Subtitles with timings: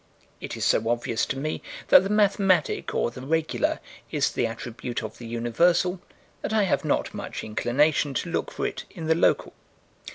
[0.39, 5.03] It is so obvious to me that the mathematic, or the regular, is the attribute
[5.03, 6.01] of the Universal,
[6.41, 9.53] that I have not much inclination to look for it in the local.